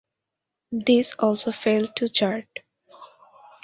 This 0.71 1.13
also 1.19 1.51
failed 1.51 1.95
to 1.97 2.09
chart. 2.09 2.47